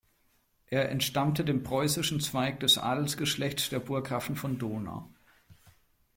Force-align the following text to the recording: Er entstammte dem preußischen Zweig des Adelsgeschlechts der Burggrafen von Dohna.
Er 0.65 0.89
entstammte 0.89 1.45
dem 1.45 1.61
preußischen 1.61 2.19
Zweig 2.21 2.59
des 2.61 2.79
Adelsgeschlechts 2.79 3.69
der 3.69 3.77
Burggrafen 3.77 4.35
von 4.35 4.57
Dohna. 4.57 5.07